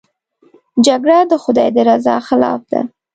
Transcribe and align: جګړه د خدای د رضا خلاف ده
جګړه 0.85 1.17
د 1.31 1.33
خدای 1.43 1.67
د 1.75 1.77
رضا 1.89 2.15
خلاف 2.27 2.61
ده 2.71 2.81